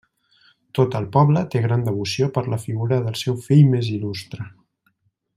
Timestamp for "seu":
3.25-3.37